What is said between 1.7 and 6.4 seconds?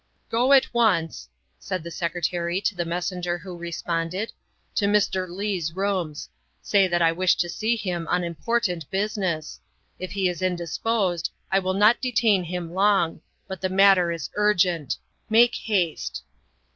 the Secretary to the messenger who responded," to Mr. Leigh's rooms.